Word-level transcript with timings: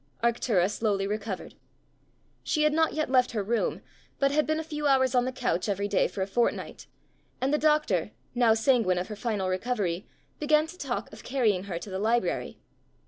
Arctura 0.23 0.67
slowly 0.67 1.05
recovered. 1.05 1.53
She 2.41 2.63
had 2.63 2.73
not 2.73 2.93
yet 2.93 3.11
left 3.11 3.33
her 3.33 3.43
room, 3.43 3.81
but 4.17 4.31
had 4.31 4.47
been 4.47 4.59
a 4.59 4.63
few 4.63 4.87
hours 4.87 5.13
on 5.13 5.25
the 5.25 5.31
couch 5.31 5.69
every 5.69 5.87
day 5.87 6.07
for 6.07 6.23
a 6.23 6.25
fortnight, 6.25 6.87
and 7.39 7.53
the 7.53 7.59
doctor, 7.59 8.09
now 8.33 8.55
sanguine 8.55 8.97
of 8.97 9.09
her 9.09 9.15
final 9.15 9.47
recovery, 9.47 10.07
began 10.39 10.65
to 10.65 10.75
talk 10.79 11.13
of 11.13 11.23
carrying 11.23 11.65
her 11.65 11.77
to 11.77 11.91
the 11.91 11.99
library. 11.99 12.57